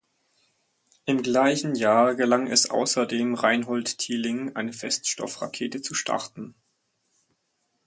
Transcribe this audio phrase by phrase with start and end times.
[1.05, 6.55] Im gleichen Jahr gelang es außerdem Reinhold Tiling, eine Feststoffrakete zu starten.